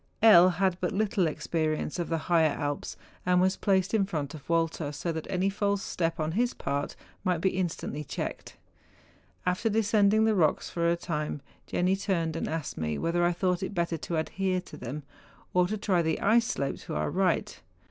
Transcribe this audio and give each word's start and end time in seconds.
L. 0.23 0.49
had 0.49 0.73
had 0.73 0.77
but 0.81 0.91
little 0.93 1.27
experience 1.27 1.99
of 1.99 2.09
the 2.09 2.17
higher 2.17 2.49
Alps, 2.59 2.97
and 3.23 3.39
was 3.39 3.55
placed 3.55 3.93
in 3.93 4.03
front 4.07 4.33
of 4.33 4.49
Walter, 4.49 4.91
so 4.91 5.11
that 5.11 5.27
any 5.29 5.47
false 5.47 5.83
step 5.83 6.19
on. 6.19 6.31
his 6.31 6.55
part 6.55 6.95
might 7.23 7.39
be 7.39 7.51
instantly 7.51 8.03
checked. 8.03 8.57
After 9.45 9.69
descend¬ 9.69 10.11
ing 10.11 10.23
the 10.25 10.33
rocks 10.33 10.71
for 10.71 10.89
a 10.89 10.95
time, 10.95 11.43
Jenni 11.67 11.95
turned 11.95 12.35
and 12.35 12.47
asked 12.47 12.79
me 12.79 12.97
whether 12.97 13.23
I 13.23 13.31
thought 13.31 13.61
it 13.61 13.75
better 13.75 13.97
to 13.97 14.17
adhere 14.17 14.59
to 14.61 14.75
them, 14.75 15.03
or 15.53 15.67
to 15.67 15.77
try 15.77 16.01
the 16.01 16.19
ice 16.19 16.47
slope 16.47 16.77
to 16.79 16.95
our 16.95 17.11
right. 17.11 17.61